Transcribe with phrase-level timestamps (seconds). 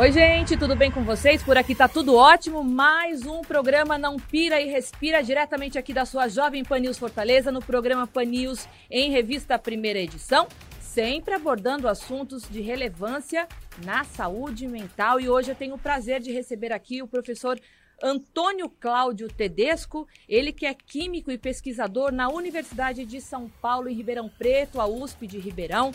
[0.00, 1.42] Oi, gente, tudo bem com vocês?
[1.42, 2.62] Por aqui tá tudo ótimo.
[2.62, 7.50] Mais um programa Não Pira e Respira, diretamente aqui da sua Jovem Pan News Fortaleza,
[7.50, 10.46] no programa Pan News em revista primeira edição,
[10.78, 13.48] sempre abordando assuntos de relevância
[13.84, 15.18] na saúde mental.
[15.18, 17.58] E hoje eu tenho o prazer de receber aqui o professor
[18.00, 23.94] Antônio Cláudio Tedesco, ele que é químico e pesquisador na Universidade de São Paulo, em
[23.94, 25.90] Ribeirão Preto, a USP de Ribeirão.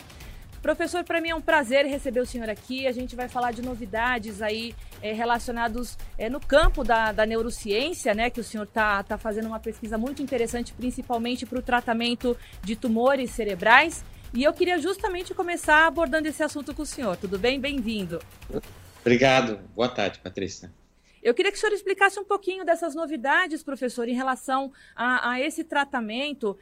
[0.64, 2.86] Professor, para mim é um prazer receber o senhor aqui.
[2.86, 8.14] A gente vai falar de novidades aí é, relacionados é, no campo da, da, neurociência,
[8.14, 8.30] né?
[8.30, 12.76] Que o senhor está tá fazendo uma pesquisa muito interessante, principalmente para o tratamento de
[12.76, 14.02] tumores cerebrais.
[14.32, 17.14] E eu queria justamente começar abordando esse assunto com o senhor.
[17.18, 17.60] Tudo bem?
[17.60, 18.18] Bem-vindo.
[19.02, 19.58] Obrigado.
[19.76, 20.72] Boa tarde, Patrícia.
[21.24, 25.40] Eu queria que o senhor explicasse um pouquinho dessas novidades, professor, em relação a, a
[25.40, 26.54] esse tratamento.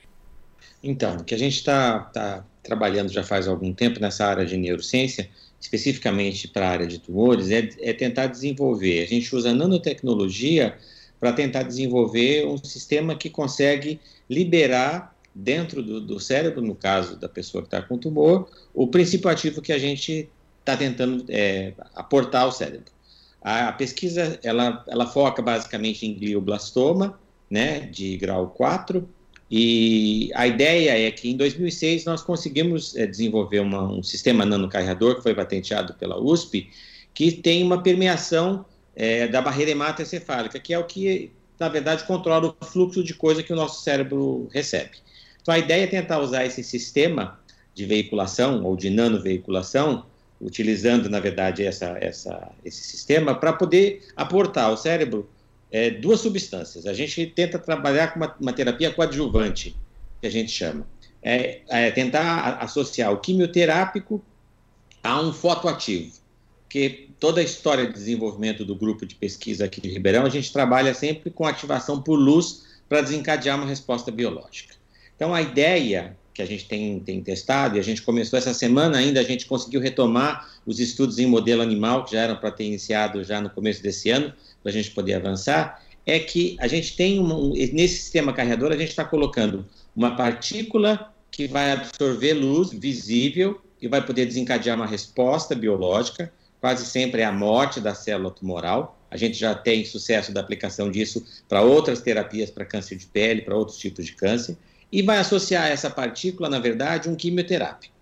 [0.82, 4.56] Então, o que a gente está tá trabalhando já faz algum tempo nessa área de
[4.56, 5.28] neurociência,
[5.60, 9.02] especificamente para a área de tumores, é, é tentar desenvolver.
[9.02, 10.76] A gente usa nanotecnologia
[11.20, 17.28] para tentar desenvolver um sistema que consegue liberar dentro do, do, cérebro, no caso da
[17.28, 20.28] pessoa que está com tumor, o princípio ativo que a gente
[20.60, 22.92] está tentando é, aportar ao cérebro.
[23.40, 27.18] A, a, pesquisa ela, ela foca basicamente em glioblastoma,
[27.50, 29.08] né, de grau 4,
[29.54, 35.16] e a ideia é que em 2006 nós conseguimos é, desenvolver uma, um sistema nanocarreador
[35.16, 36.70] que foi patenteado pela USP,
[37.12, 38.64] que tem uma permeação
[38.96, 43.42] é, da barreira hematoencefálica, que é o que, na verdade, controla o fluxo de coisa
[43.42, 44.96] que o nosso cérebro recebe.
[45.42, 47.38] Então a ideia é tentar usar esse sistema
[47.74, 50.06] de veiculação ou de nanoveiculação,
[50.40, 55.28] utilizando, na verdade, essa, essa, esse sistema, para poder aportar ao cérebro
[55.72, 56.86] é, duas substâncias.
[56.86, 59.74] A gente tenta trabalhar com uma, uma terapia coadjuvante,
[60.20, 60.86] que a gente chama.
[61.22, 64.22] É, é, tentar associar o quimioterápico
[65.02, 66.12] a um fotoativo.
[66.64, 70.52] Porque toda a história de desenvolvimento do grupo de pesquisa aqui de Ribeirão, a gente
[70.52, 74.74] trabalha sempre com ativação por luz para desencadear uma resposta biológica.
[75.16, 78.98] Então, a ideia que a gente tem, tem testado, e a gente começou essa semana
[78.98, 82.64] ainda, a gente conseguiu retomar os estudos em modelo animal, que já eram para ter
[82.64, 84.32] iniciado já no começo desse ano,
[84.62, 88.76] para a gente poder avançar, é que a gente tem um, nesse sistema carregador a
[88.76, 94.86] gente está colocando uma partícula que vai absorver luz visível e vai poder desencadear uma
[94.86, 98.98] resposta biológica, quase sempre é a morte da célula tumoral.
[99.10, 103.42] A gente já tem sucesso da aplicação disso para outras terapias para câncer de pele,
[103.42, 104.56] para outros tipos de câncer,
[104.92, 107.94] e vai associar essa partícula, na verdade, um quimioterápico.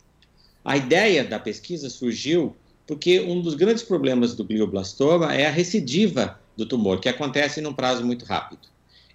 [0.64, 2.56] A ideia da pesquisa surgiu
[2.86, 7.72] porque um dos grandes problemas do glioblastoma é a recidiva do tumor, que acontece num
[7.72, 8.68] prazo muito rápido.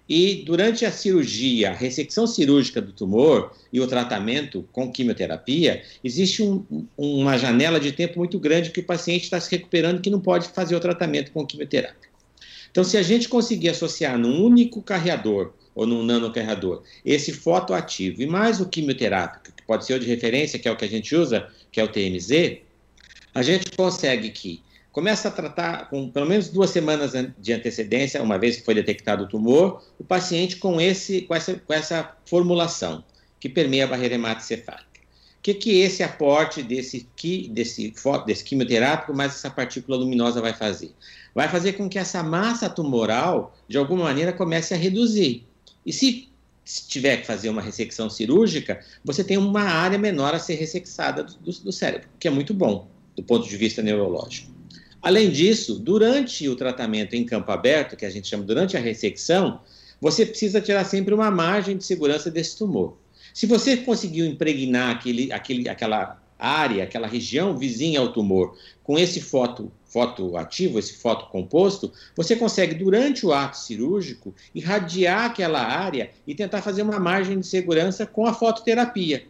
[0.08, 6.42] E durante a cirurgia, a ressecção cirúrgica do tumor e o tratamento com quimioterapia, existe
[6.42, 6.64] um,
[6.96, 10.48] uma janela de tempo muito grande que o paciente está se recuperando que não pode
[10.48, 12.15] fazer o tratamento com quimioterapia.
[12.76, 18.26] Então, se a gente conseguir associar num único carreador ou num nanocarreador esse fotoativo e
[18.26, 21.16] mais o quimioterápico, que pode ser o de referência, que é o que a gente
[21.16, 22.58] usa, que é o TMZ,
[23.34, 28.38] a gente consegue que começa a tratar com pelo menos duas semanas de antecedência, uma
[28.38, 33.02] vez que foi detectado o tumor, o paciente com, esse, com, essa, com essa formulação
[33.40, 34.84] que permeia a barreira hematocefálica.
[35.38, 37.08] O que, que esse aporte desse,
[37.48, 37.94] desse,
[38.26, 40.92] desse quimioterápico mais essa partícula luminosa vai fazer?
[41.36, 45.46] Vai fazer com que essa massa tumoral, de alguma maneira, comece a reduzir.
[45.84, 46.30] E se
[46.88, 51.52] tiver que fazer uma ressecção cirúrgica, você tem uma área menor a ser ressexada do,
[51.52, 54.50] do cérebro, que é muito bom do ponto de vista neurológico.
[55.02, 59.60] Além disso, durante o tratamento em campo aberto, que a gente chama durante a ressecção,
[60.00, 62.96] você precisa tirar sempre uma margem de segurança desse tumor.
[63.34, 69.20] Se você conseguiu impregnar aquele, aquele, aquela área, aquela região vizinha ao tumor com esse
[69.20, 76.10] foto, foto ativo, esse foto composto, você consegue, durante o ato cirúrgico, irradiar aquela área
[76.26, 79.26] e tentar fazer uma margem de segurança com a fototerapia.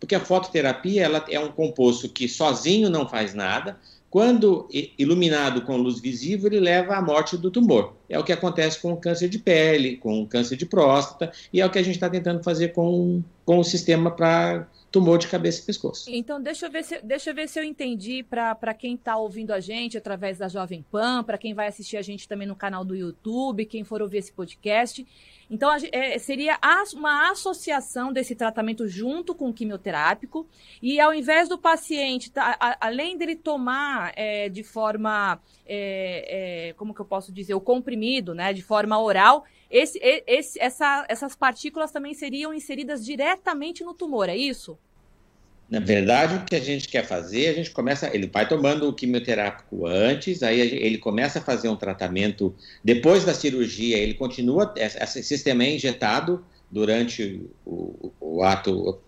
[0.00, 3.78] Porque a fototerapia ela é um composto que sozinho não faz nada,
[4.10, 4.66] quando
[4.98, 7.92] iluminado com luz visível, ele leva à morte do tumor.
[8.08, 11.60] É o que acontece com o câncer de pele, com o câncer de próstata, e
[11.60, 15.28] é o que a gente está tentando fazer com com o sistema para tumor de
[15.28, 16.10] cabeça e pescoço.
[16.10, 19.52] Então, deixa eu ver se, deixa eu, ver se eu entendi para quem está ouvindo
[19.52, 22.84] a gente através da Jovem Pan, para quem vai assistir a gente também no canal
[22.84, 25.06] do YouTube, quem for ouvir esse podcast.
[25.50, 26.58] Então, é, seria
[26.94, 30.46] uma associação desse tratamento junto com o quimioterápico,
[30.82, 36.72] e ao invés do paciente, tá, a, além dele tomar é, de forma, é, é,
[36.74, 41.34] como que eu posso dizer, o comprimido, né, de forma oral, esse, esse, essa, essas
[41.34, 44.78] partículas também seriam inseridas diretamente no tumor, é isso?
[45.68, 48.92] Na verdade, o que a gente quer fazer, a gente começa, ele vai tomando o
[48.92, 52.54] quimioterápico antes, aí ele começa a fazer um tratamento
[52.84, 59.00] depois da cirurgia, ele continua, esse sistema é injetado durante o, o ato,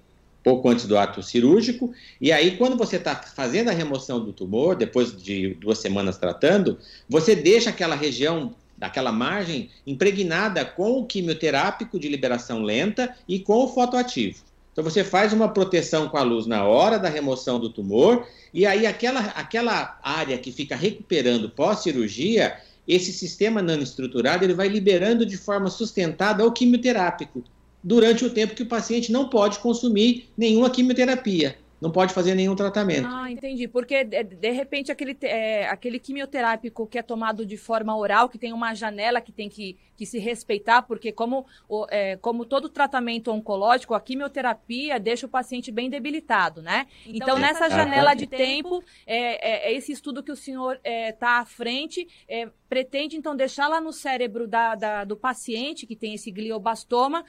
[0.43, 4.75] pouco antes do ato cirúrgico, e aí quando você está fazendo a remoção do tumor,
[4.75, 6.77] depois de duas semanas tratando,
[7.09, 13.65] você deixa aquela região daquela margem impregnada com o quimioterápico de liberação lenta e com
[13.65, 14.43] o fotoativo.
[14.73, 18.65] Então você faz uma proteção com a luz na hora da remoção do tumor, e
[18.65, 25.37] aí aquela, aquela área que fica recuperando pós-cirurgia, esse sistema nanoestruturado ele vai liberando de
[25.37, 27.43] forma sustentada o quimioterápico
[27.83, 32.57] durante o tempo que o paciente não pode consumir nenhuma quimioterapia não pode fazer nenhum
[32.57, 33.07] tratamento.
[33.07, 33.69] Ah, entendi.
[33.69, 38.53] Porque, de repente, aquele, é, aquele quimioterápico que é tomado de forma oral, que tem
[38.53, 41.47] uma janela que tem que, que se respeitar, porque como,
[41.91, 46.87] é, como todo tratamento oncológico, a quimioterapia deixa o paciente bem debilitado, né?
[47.07, 51.37] Então, então nessa janela de tempo, é, é, é, esse estudo que o senhor está
[51.37, 55.97] é, à frente, é, pretende, então, deixar lá no cérebro da, da, do paciente que
[55.97, 57.25] tem esse gliobastoma,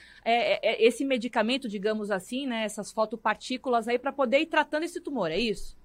[0.78, 5.40] esse medicamento, digamos assim, né, essas fotopartículas aí, para poder ir tratando esse tumor, é
[5.40, 5.78] isso?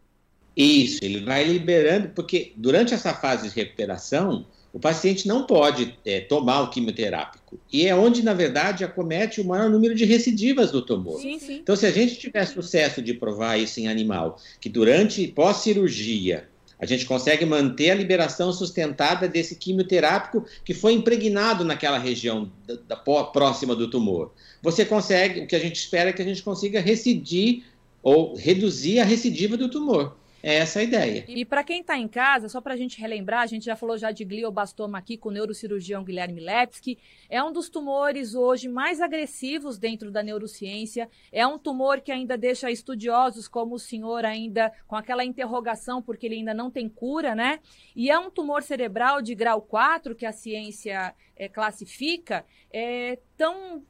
[0.57, 6.21] Isso, ele vai liberando, porque durante essa fase de recuperação, o paciente não pode é,
[6.21, 7.61] tomar o quimioterápico.
[7.73, 11.21] E é onde, na verdade, acomete o maior número de recidivas do tumor.
[11.21, 11.55] Sim, sim.
[11.57, 16.49] Então, se a gente tiver sucesso de provar isso em animal, que durante pós-cirurgia
[16.79, 22.75] a gente consegue manter a liberação sustentada desse quimioterápico que foi impregnado naquela região da,
[22.89, 24.33] da, próxima do tumor.
[24.63, 27.65] Você consegue, o que a gente espera é que a gente consiga recidir
[28.03, 30.17] ou reduzir a recidiva do tumor.
[30.47, 31.25] É essa a ideia.
[31.27, 33.97] E para quem está em casa, só para a gente relembrar, a gente já falou
[33.97, 36.99] já de gliobastoma aqui com o neurocirurgião Guilherme Lepski.
[37.31, 41.09] É um dos tumores hoje mais agressivos dentro da neurociência.
[41.33, 46.27] É um tumor que ainda deixa estudiosos como o senhor ainda com aquela interrogação, porque
[46.27, 47.59] ele ainda não tem cura, né?
[47.97, 53.83] E é um tumor cerebral de grau 4 que a ciência é, classifica, é, tão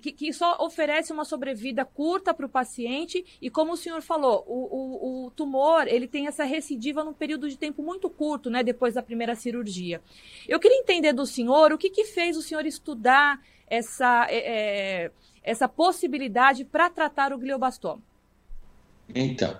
[0.00, 4.44] que, que, só oferece uma sobrevida curta para o paciente e como o senhor falou,
[4.46, 8.62] o, o, o, tumor ele tem essa recidiva num período de tempo muito curto, né,
[8.62, 10.00] depois da primeira cirurgia.
[10.48, 15.10] Eu queria entender do senhor o que, que fez o senhor estudar essa, é, é
[15.42, 18.02] essa possibilidade para tratar o gliobastoma.
[19.14, 19.58] Então,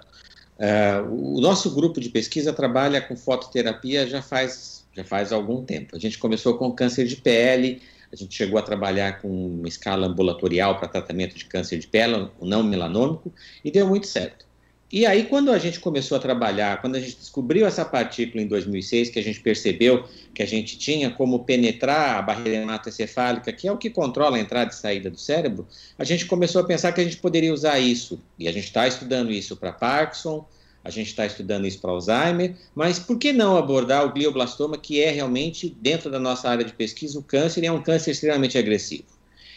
[0.58, 5.96] é, o nosso grupo de pesquisa trabalha com fototerapia já faz, já faz algum tempo.
[5.96, 7.82] A gente começou com câncer de pele,
[8.14, 12.28] a gente chegou a trabalhar com uma escala ambulatorial para tratamento de câncer de pele,
[12.38, 13.32] o não melanômico,
[13.64, 14.46] e deu muito certo.
[14.92, 18.46] E aí, quando a gente começou a trabalhar, quando a gente descobriu essa partícula em
[18.46, 23.66] 2006, que a gente percebeu que a gente tinha como penetrar a barreira hematoencefálica, que
[23.66, 25.66] é o que controla a entrada e saída do cérebro,
[25.98, 28.20] a gente começou a pensar que a gente poderia usar isso.
[28.38, 30.46] E a gente está estudando isso para Parkinson,
[30.84, 35.00] a gente está estudando isso para Alzheimer, mas por que não abordar o glioblastoma, que
[35.00, 38.58] é realmente, dentro da nossa área de pesquisa, o câncer e é um câncer extremamente
[38.58, 39.04] agressivo?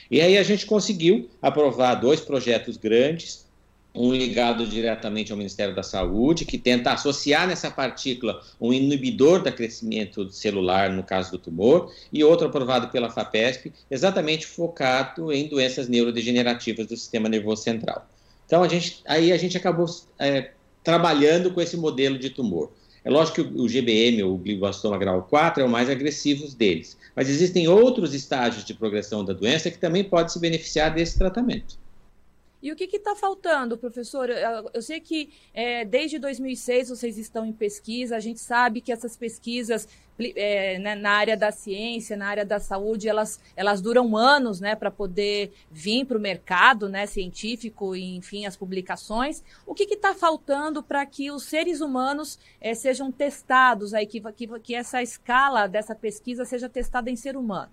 [0.10, 3.46] E aí a gente conseguiu aprovar dois projetos grandes,
[3.94, 9.52] um ligado diretamente ao Ministério da Saúde, que tenta associar nessa partícula um inibidor do
[9.52, 15.90] crescimento celular, no caso do tumor, e outro aprovado pela FAPESP, exatamente focado em doenças
[15.90, 18.08] neurodegenerativas do sistema nervoso central.
[18.46, 19.88] Então, a gente, aí a gente acabou
[20.20, 20.52] é,
[20.88, 22.72] trabalhando com esse modelo de tumor.
[23.04, 27.28] É lógico que o GBM, o glioblastoma grau 4, é o mais agressivo deles, mas
[27.28, 31.78] existem outros estágios de progressão da doença que também podem se beneficiar desse tratamento.
[32.68, 34.30] E o que está faltando, professor?
[34.30, 39.16] Eu, sei que é, desde 2006 vocês estão em pesquisa, a gente sabe que essas
[39.16, 39.88] pesquisas
[40.36, 44.76] é, né, na área da ciência, na área da saúde, elas, elas duram anos né,
[44.76, 49.42] para poder vir para o mercado né, científico e, enfim, as publicações.
[49.66, 54.60] O que está faltando para que os seres humanos é, sejam testados, aí, que, que,
[54.60, 57.72] que essa escala dessa pesquisa seja testada em ser humano?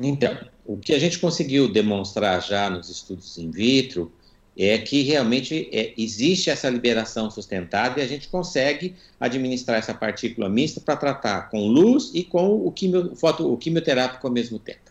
[0.00, 4.12] Então, o que a gente conseguiu demonstrar já nos estudos in vitro
[4.56, 10.48] é que realmente é, existe essa liberação sustentada e a gente consegue administrar essa partícula
[10.48, 14.90] mista para tratar com luz e com o, quimio, foto, o quimioterápico ao mesmo tempo.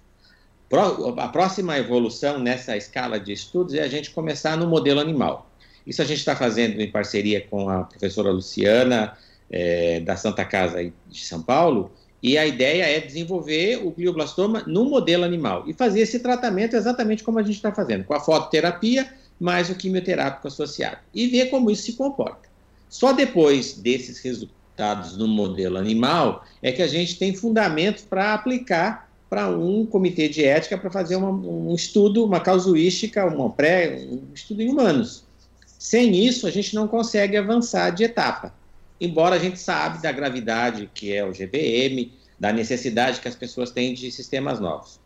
[1.18, 5.50] a próxima evolução nessa escala de estudos é a gente começar no modelo animal.
[5.86, 9.18] Isso a gente está fazendo em parceria com a professora Luciana,
[9.52, 14.86] é, da Santa Casa de São Paulo, e a ideia é desenvolver o glioblastoma no
[14.86, 19.12] modelo animal e fazer esse tratamento exatamente como a gente está fazendo, com a fototerapia
[19.40, 22.48] mais o quimioterápico associado, e ver como isso se comporta.
[22.88, 29.10] Só depois desses resultados no modelo animal é que a gente tem fundamentos para aplicar
[29.28, 34.34] para um comitê de ética para fazer uma, um estudo, uma causuística, uma pré, um
[34.34, 35.24] estudo em humanos.
[35.66, 38.54] Sem isso, a gente não consegue avançar de etapa
[39.02, 43.72] embora a gente sabe da gravidade que é o GBM, da necessidade que as pessoas
[43.72, 45.00] têm de sistemas novos.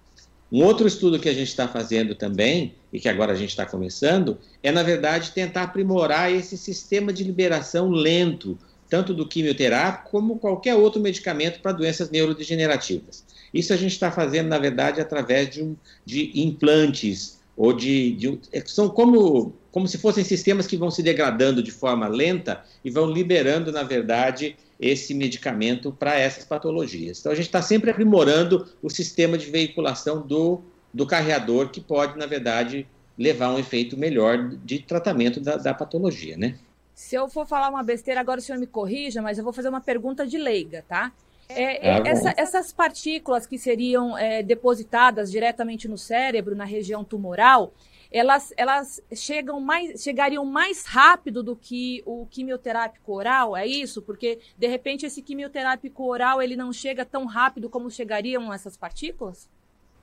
[0.52, 3.66] Um outro estudo que a gente está fazendo também, e que agora a gente está
[3.66, 8.58] começando, é, na verdade, tentar aprimorar esse sistema de liberação lento,
[8.90, 13.26] tanto do quimioterápico como qualquer outro medicamento para doenças neurodegenerativas.
[13.54, 15.76] Isso a gente está fazendo, na verdade, através de, um,
[16.06, 21.62] de implantes, ou de, de, são como como se fossem sistemas que vão se degradando
[21.62, 27.20] de forma lenta e vão liberando, na verdade, esse medicamento para essas patologias.
[27.20, 30.62] Então, a gente está sempre aprimorando o sistema de veiculação do,
[30.94, 35.74] do carreador, que pode, na verdade, levar a um efeito melhor de tratamento da, da
[35.74, 36.56] patologia, né?
[36.94, 39.68] Se eu for falar uma besteira, agora o senhor me corrija, mas eu vou fazer
[39.68, 41.12] uma pergunta de leiga, tá?
[41.50, 47.74] É, é, essa, essas partículas que seriam é, depositadas diretamente no cérebro, na região tumoral,
[48.16, 54.02] elas, elas chegam mais, chegariam mais rápido do que o quimioterápico oral, é isso?
[54.02, 59.50] Porque, de repente, esse quimioterápico oral ele não chega tão rápido como chegariam essas partículas?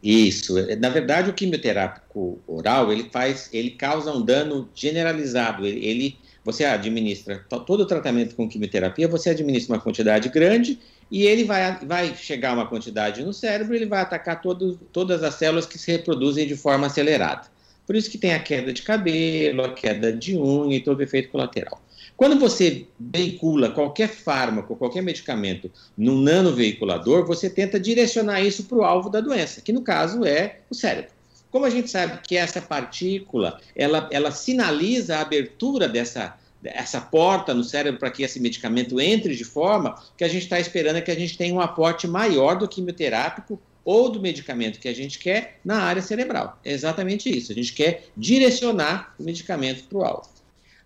[0.02, 0.54] Isso.
[0.78, 5.66] Na verdade, o quimioterápico oral, ele faz, ele causa um dano generalizado.
[5.66, 10.78] Ele, ele você administra todo o tratamento com quimioterapia, você administra uma quantidade grande
[11.11, 15.37] e ele vai, vai chegar uma quantidade no cérebro, ele vai atacar todo, todas as
[15.37, 17.52] células que se reproduzem de forma acelerada.
[17.93, 21.29] Por isso que tem a queda de cabelo, a queda de unha e todo efeito
[21.29, 21.79] colateral.
[22.17, 28.83] Quando você veicula qualquer fármaco, qualquer medicamento num nanoveiculador, você tenta direcionar isso para o
[28.83, 31.11] alvo da doença, que no caso é o cérebro.
[31.51, 37.53] Como a gente sabe que essa partícula, ela, ela sinaliza a abertura dessa, essa porta
[37.53, 41.03] no cérebro para que esse medicamento entre de forma que a gente está esperando é
[41.03, 45.19] que a gente tenha um aporte maior do quimioterápico ou do medicamento que a gente
[45.19, 46.59] quer na área cerebral.
[46.65, 47.53] É exatamente isso.
[47.53, 50.31] A gente quer direcionar o medicamento para o alvo.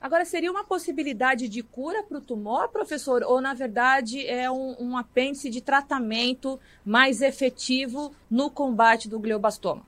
[0.00, 3.22] Agora, seria uma possibilidade de cura para o tumor, professor?
[3.24, 9.82] Ou, na verdade, é um, um, apêndice de tratamento mais efetivo no combate do glioblastoma?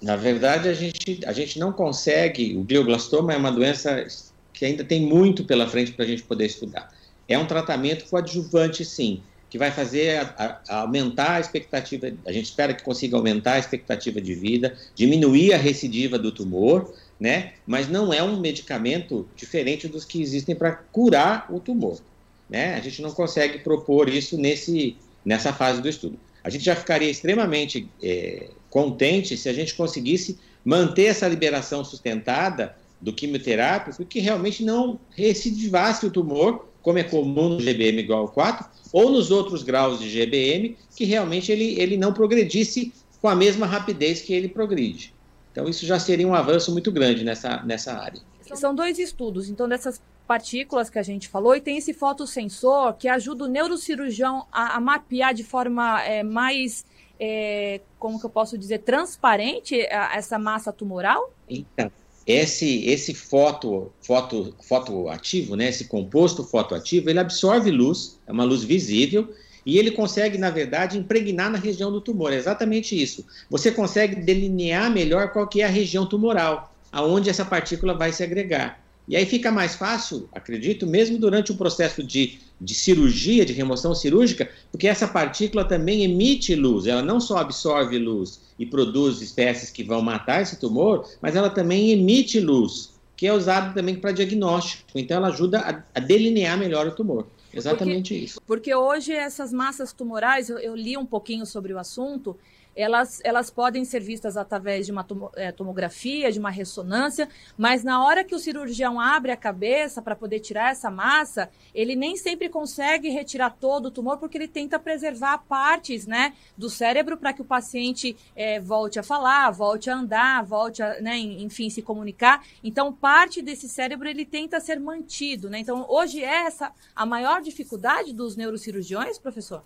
[0.00, 2.56] Na verdade, a gente, a gente não consegue.
[2.56, 4.04] O glioblastoma é uma doença
[4.52, 6.92] que ainda tem muito pela frente para a gente poder estudar.
[7.28, 9.22] É um tratamento coadjuvante, sim
[9.52, 13.58] que vai fazer a, a aumentar a expectativa, a gente espera que consiga aumentar a
[13.58, 16.90] expectativa de vida, diminuir a recidiva do tumor,
[17.20, 17.52] né?
[17.66, 22.00] Mas não é um medicamento diferente dos que existem para curar o tumor,
[22.48, 22.76] né?
[22.76, 26.18] A gente não consegue propor isso nesse, nessa fase do estudo.
[26.42, 32.74] A gente já ficaria extremamente é, contente se a gente conseguisse manter essa liberação sustentada
[32.98, 38.28] do quimioterápico que realmente não recidivasse o tumor, como é comum no GBM igual a
[38.28, 43.34] 4, ou nos outros graus de GBM, que realmente ele, ele não progredisse com a
[43.34, 45.14] mesma rapidez que ele progride.
[45.52, 48.20] Então, isso já seria um avanço muito grande nessa, nessa área.
[48.54, 53.08] São dois estudos, então, dessas partículas que a gente falou, e tem esse fotossensor que
[53.08, 56.84] ajuda o neurocirurgião a, a mapear de forma é, mais,
[57.18, 61.32] é, como que eu posso dizer, transparente a, essa massa tumoral?
[61.48, 61.90] Então,
[62.26, 68.44] esse esse foto foto foto ativo, né, esse composto fotoativo, ele absorve luz, é uma
[68.44, 69.28] luz visível
[69.64, 72.32] e ele consegue, na verdade, impregnar na região do tumor.
[72.32, 73.24] É exatamente isso.
[73.48, 78.24] Você consegue delinear melhor qual que é a região tumoral, aonde essa partícula vai se
[78.24, 78.81] agregar.
[79.08, 83.94] E aí fica mais fácil, acredito, mesmo durante o processo de, de cirurgia, de remoção
[83.94, 89.70] cirúrgica, porque essa partícula também emite luz, ela não só absorve luz e produz espécies
[89.70, 94.12] que vão matar esse tumor, mas ela também emite luz, que é usada também para
[94.12, 94.84] diagnóstico.
[94.94, 97.26] Então ela ajuda a, a delinear melhor o tumor.
[97.52, 98.40] Exatamente porque, isso.
[98.46, 102.36] Porque hoje essas massas tumorais, eu, eu li um pouquinho sobre o assunto,
[102.74, 108.04] elas, elas podem ser vistas através de uma é, tomografia, de uma ressonância, mas na
[108.04, 112.48] hora que o cirurgião abre a cabeça para poder tirar essa massa, ele nem sempre
[112.48, 117.42] consegue retirar todo o tumor, porque ele tenta preservar partes né, do cérebro para que
[117.42, 122.44] o paciente é, volte a falar, volte a andar, volte a, né, enfim, se comunicar.
[122.62, 125.50] Então, parte desse cérebro ele tenta ser mantido.
[125.50, 125.58] Né?
[125.58, 129.62] Então, hoje é essa a maior dificuldade dos neurocirurgiões, professor?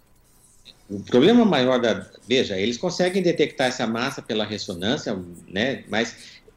[0.89, 2.07] O problema maior da.
[2.29, 5.19] Veja, eles conseguem detectar essa massa pela ressonância,
[5.49, 5.85] né?
[5.89, 6.15] Mas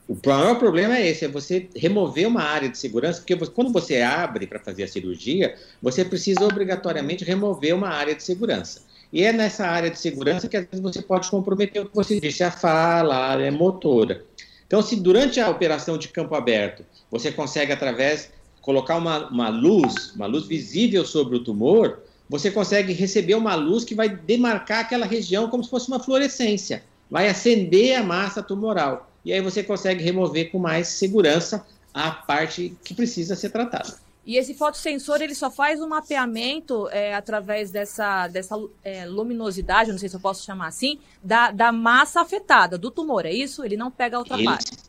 [0.07, 4.01] o maior problema é esse: é você remover uma área de segurança, porque quando você
[4.01, 8.81] abre para fazer a cirurgia, você precisa obrigatoriamente remover uma área de segurança.
[9.11, 12.19] E é nessa área de segurança que às vezes você pode comprometer o que você
[12.19, 14.23] disse, a fala, a área motora.
[14.67, 20.13] Então, se durante a operação de campo aberto você consegue, através, colocar uma, uma luz,
[20.15, 25.05] uma luz visível sobre o tumor, você consegue receber uma luz que vai demarcar aquela
[25.05, 29.11] região como se fosse uma fluorescência, vai acender a massa tumoral.
[29.25, 33.97] E aí você consegue remover com mais segurança a parte que precisa ser tratada.
[34.25, 39.97] E esse fotossensor ele só faz um mapeamento é, através dessa, dessa é, luminosidade, não
[39.97, 43.65] sei se eu posso chamar assim, da, da massa afetada, do tumor, é isso?
[43.65, 44.45] Ele não pega a outra ele...
[44.45, 44.88] parte.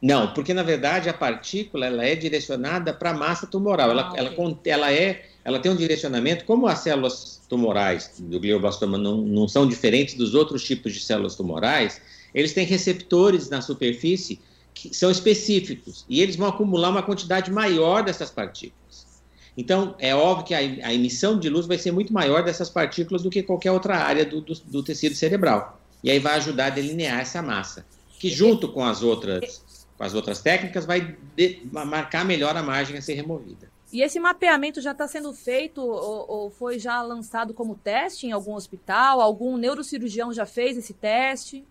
[0.00, 3.90] Não, porque na verdade a partícula ela é direcionada para a massa tumoral.
[3.90, 4.20] Ela, ah, okay.
[4.20, 9.48] ela, ela, é, ela tem um direcionamento, como as células tumorais do glioblastoma não, não
[9.48, 12.00] são diferentes dos outros tipos de células tumorais,
[12.34, 14.40] eles têm receptores na superfície
[14.74, 18.78] que são específicos e eles vão acumular uma quantidade maior dessas partículas.
[19.56, 23.22] Então, é óbvio que a, a emissão de luz vai ser muito maior dessas partículas
[23.22, 25.80] do que qualquer outra área do, do, do tecido cerebral.
[26.04, 27.84] E aí vai ajudar a delinear essa massa,
[28.20, 29.62] que junto com as outras
[29.98, 33.68] com as outras técnicas, vai de, marcar melhor a margem a ser removida.
[33.92, 38.32] E esse mapeamento já está sendo feito ou, ou, foi já lançado como teste em
[38.32, 39.20] algum hospital?
[39.20, 41.64] Algum neurocirurgião já fez esse teste?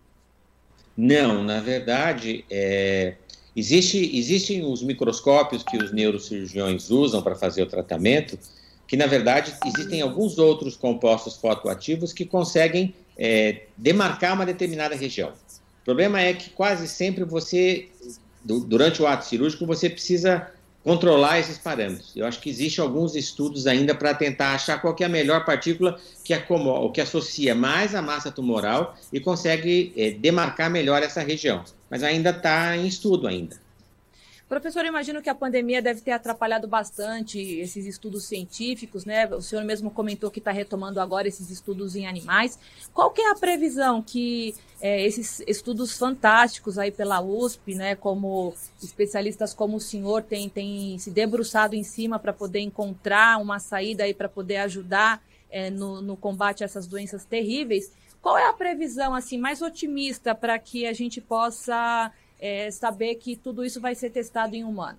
[0.96, 3.14] Não, na verdade, é,
[3.56, 8.36] existe, existem os microscópios que os neurocirurgiões usam para fazer o tratamento,
[8.86, 15.32] que na verdade existem alguns outros compostos fotoativos que conseguem é, demarcar uma determinada região
[15.88, 17.88] problema é que quase sempre você,
[18.48, 20.50] durante o ato cirúrgico, você precisa
[20.82, 22.12] controlar esses parâmetros.
[22.16, 26.00] Eu acho que existem alguns estudos ainda para tentar achar qual é a melhor partícula
[26.24, 31.62] que, acomoda, que associa mais a massa tumoral e consegue é, demarcar melhor essa região.
[31.90, 33.56] Mas ainda está em estudo ainda.
[34.48, 39.26] Professor, eu imagino que a pandemia deve ter atrapalhado bastante esses estudos científicos, né?
[39.28, 42.58] O senhor mesmo comentou que está retomando agora esses estudos em animais.
[42.94, 47.94] Qual que é a previsão que é, esses estudos fantásticos aí pela USP, né?
[47.94, 53.58] Como especialistas como o senhor tem, tem se debruçado em cima para poder encontrar uma
[53.58, 57.92] saída aí para poder ajudar é, no, no combate a essas doenças terríveis.
[58.22, 63.36] Qual é a previsão assim mais otimista para que a gente possa é, saber que
[63.36, 64.98] tudo isso vai ser testado em humano?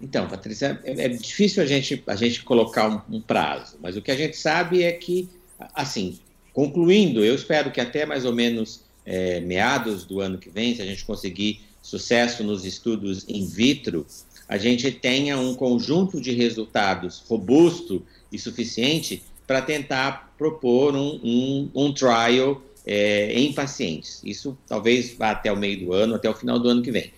[0.00, 4.02] Então, Patrícia, é, é difícil a gente, a gente colocar um, um, prazo, mas o
[4.02, 5.28] que a gente sabe é que,
[5.74, 6.18] assim,
[6.52, 10.82] concluindo, eu espero que até mais ou menos é, meados do ano que vem, se
[10.82, 14.06] a gente conseguir sucesso nos estudos in vitro,
[14.48, 21.70] a gente tenha um conjunto de resultados robusto e suficiente para tentar propor um, um,
[21.74, 24.22] um trial é, em pacientes.
[24.24, 27.12] Isso talvez vá até o meio do ano, até o final do ano que vem.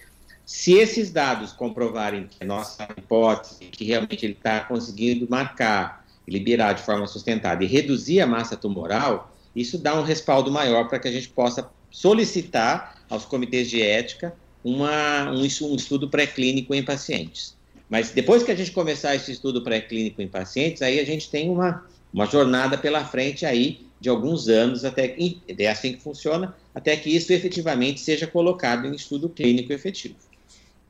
[0.44, 6.72] Se esses dados comprovarem que a nossa hipótese, que realmente ele está conseguindo marcar, liberar
[6.72, 11.06] de forma sustentada e reduzir a massa tumoral, isso dá um respaldo maior para que
[11.06, 17.56] a gente possa solicitar aos comitês de ética uma, um, um estudo pré-clínico em pacientes.
[17.88, 21.48] Mas depois que a gente começar esse estudo pré-clínico em pacientes, aí a gente tem
[21.48, 26.57] uma, uma jornada pela frente aí de alguns anos, até que, é assim que funciona,
[26.75, 30.17] até que isso efetivamente seja colocado em estudo clínico efetivo.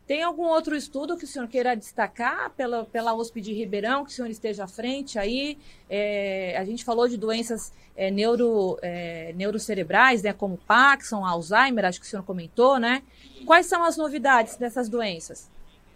[0.07, 4.11] Tem algum outro estudo que o senhor queira destacar pela, pela USP de Ribeirão, que
[4.11, 5.57] o senhor esteja à frente aí?
[5.89, 12.01] É, a gente falou de doenças é, neuro, é, neurocerebrais, né, como Parkinson, Alzheimer, acho
[12.01, 13.03] que o senhor comentou, né?
[13.47, 15.49] Quais são as novidades dessas doenças?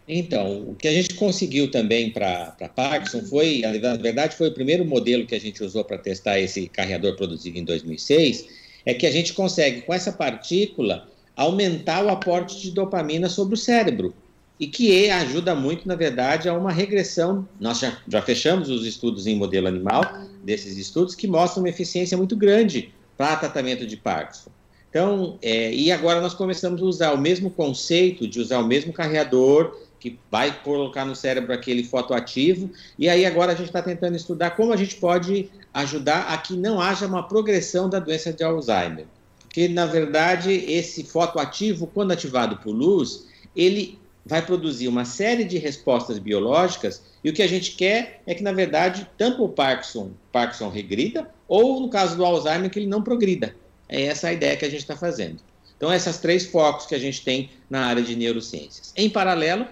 [0.07, 4.85] Então, o que a gente conseguiu também para Parkinson foi, na verdade, foi o primeiro
[4.85, 8.47] modelo que a gente usou para testar esse carreador produzido em 2006,
[8.85, 13.59] é que a gente consegue, com essa partícula, aumentar o aporte de dopamina sobre o
[13.59, 14.15] cérebro.
[14.61, 17.49] E que ajuda muito, na verdade, a uma regressão.
[17.59, 20.05] Nós já, já fechamos os estudos em modelo animal,
[20.45, 24.51] desses estudos, que mostram uma eficiência muito grande para tratamento de Parkinson.
[24.91, 28.93] Então, é, e agora nós começamos a usar o mesmo conceito de usar o mesmo
[28.93, 32.71] carreador que vai colocar no cérebro aquele fotoativo.
[32.99, 36.55] E aí agora a gente está tentando estudar como a gente pode ajudar a que
[36.55, 39.07] não haja uma progressão da doença de Alzheimer.
[39.41, 45.57] Porque, na verdade, esse fotoativo, quando ativado por luz, ele vai produzir uma série de
[45.57, 50.11] respostas biológicas e o que a gente quer é que, na verdade, tanto o Parkinson,
[50.31, 53.57] Parkinson regrida, ou no caso do Alzheimer, que ele não progrida.
[53.89, 55.41] É essa a ideia que a gente está fazendo.
[55.79, 58.93] Então, esses três focos que a gente tem na área de neurociências.
[58.97, 59.67] Em paralelo,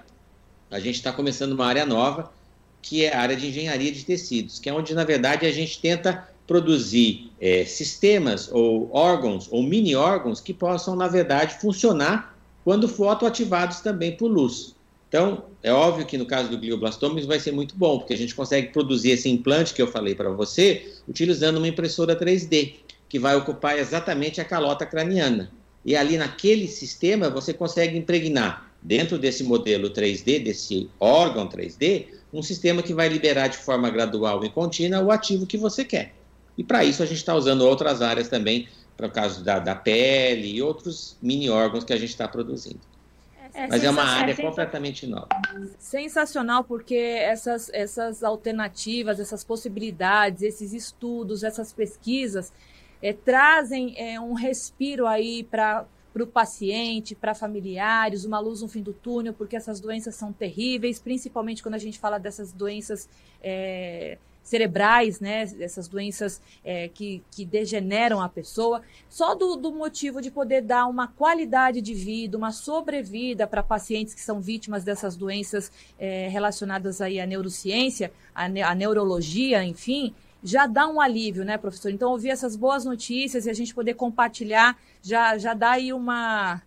[0.72, 2.32] a gente está começando uma área nova,
[2.80, 5.78] que é a área de engenharia de tecidos, que é onde, na verdade, a gente
[5.78, 12.88] tenta produzir é, sistemas ou órgãos ou mini órgãos que possam, na verdade, funcionar quando
[12.88, 14.74] fotoativados também por luz.
[15.08, 18.18] Então, é óbvio que no caso do glioblastoma isso vai ser muito bom, porque a
[18.18, 22.76] gente consegue produzir esse implante que eu falei para você utilizando uma impressora 3D,
[23.10, 25.52] que vai ocupar exatamente a calota craniana.
[25.84, 32.42] E ali naquele sistema você consegue impregnar dentro desse modelo 3D, desse órgão 3D, um
[32.42, 36.14] sistema que vai liberar de forma gradual e contínua o ativo que você quer.
[36.56, 39.74] E para isso a gente está usando outras áreas também, para o caso da, da
[39.74, 42.80] pele e outros mini órgãos que a gente está produzindo.
[43.54, 45.28] É Mas é uma área completamente nova.
[45.78, 52.50] Sensacional, porque essas, essas alternativas, essas possibilidades, esses estudos, essas pesquisas
[53.02, 58.68] é, trazem é, um respiro aí para para o paciente, para familiares, uma luz no
[58.68, 63.08] fim do túnel, porque essas doenças são terríveis, principalmente quando a gente fala dessas doenças
[63.42, 65.42] é, cerebrais, né?
[65.60, 70.86] Essas doenças é, que, que degeneram a pessoa, só do, do motivo de poder dar
[70.86, 77.00] uma qualidade de vida, uma sobrevida para pacientes que são vítimas dessas doenças é, relacionadas
[77.00, 81.90] aí à neurociência, à, à neurologia, enfim, já dá um alívio, né, professor?
[81.90, 86.60] Então, ouvir essas boas notícias e a gente poder compartilhar já, já dá aí uma,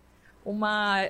[0.44, 1.08] uma,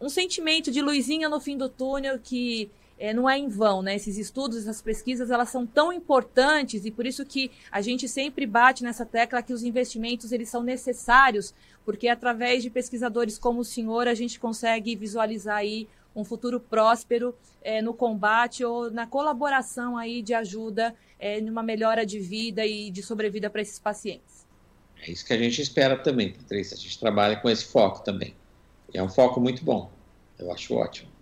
[0.00, 3.96] um sentimento de luzinha no fim do túnel que é, não é em vão, né?
[3.96, 8.46] Esses estudos, essas pesquisas, elas são tão importantes e por isso que a gente sempre
[8.46, 11.52] bate nessa tecla que os investimentos eles são necessários,
[11.84, 17.34] porque através de pesquisadores como o senhor a gente consegue visualizar aí um futuro próspero
[17.62, 22.90] é, no combate ou na colaboração aí de ajuda é, numa melhora de vida e
[22.90, 24.46] de sobrevida para esses pacientes.
[25.02, 26.76] É isso que a gente espera também, Patrícia.
[26.76, 28.34] A gente trabalha com esse foco também.
[28.92, 29.90] E é um foco muito bom.
[30.38, 31.13] Eu acho ótimo.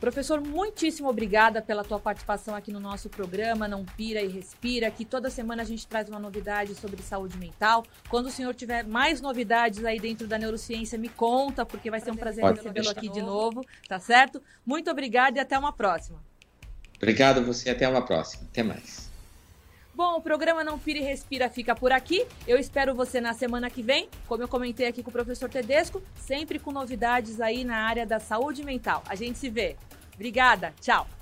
[0.00, 5.04] Professor, muitíssimo obrigada pela tua participação aqui no nosso programa Não Pira e Respira, que
[5.04, 7.84] toda semana a gente traz uma novidade sobre saúde mental.
[8.08, 12.12] Quando o senhor tiver mais novidades aí dentro da neurociência, me conta, porque vai ser
[12.12, 14.40] um prazer recebê-lo aqui de novo, tá certo?
[14.64, 16.22] Muito obrigada e até uma próxima.
[16.96, 18.44] Obrigado a você, até uma próxima.
[18.50, 19.07] Até mais.
[19.98, 22.24] Bom, o programa Não Pira e Respira fica por aqui.
[22.46, 26.00] Eu espero você na semana que vem, como eu comentei aqui com o professor Tedesco,
[26.14, 29.02] sempre com novidades aí na área da saúde mental.
[29.08, 29.74] A gente se vê.
[30.14, 31.17] Obrigada, tchau.